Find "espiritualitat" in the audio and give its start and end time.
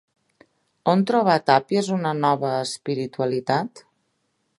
2.61-3.85